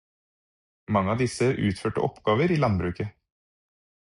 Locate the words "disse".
1.23-1.49